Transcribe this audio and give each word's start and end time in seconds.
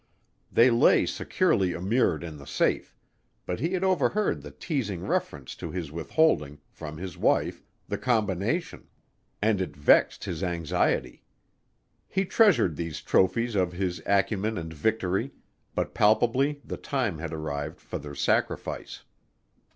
They 0.51 0.71
lay 0.71 1.05
securely 1.05 1.73
immured 1.73 2.23
in 2.23 2.37
the 2.37 2.47
safe, 2.47 2.97
but 3.45 3.59
he 3.59 3.73
had 3.73 3.83
overheard 3.83 4.41
the 4.41 4.49
teasing 4.49 5.05
reference 5.05 5.53
to 5.57 5.69
his 5.69 5.91
withholding, 5.91 6.59
from 6.71 6.97
his 6.97 7.19
wife, 7.19 7.61
the 7.87 7.99
combination 7.99 8.87
and 9.43 9.61
it 9.61 9.77
vexed 9.77 10.23
his 10.23 10.41
anxiety. 10.41 11.23
He 12.07 12.25
treasured 12.25 12.77
these 12.77 13.01
trophies 13.03 13.53
of 13.53 13.73
his 13.73 14.01
acumen 14.07 14.57
and 14.57 14.73
victory, 14.73 15.33
but 15.75 15.93
palpably 15.93 16.61
the 16.65 16.77
time 16.77 17.19
had 17.19 17.31
arrived 17.31 17.79
for 17.79 17.99
their 17.99 18.15
sacrifice. 18.15 19.03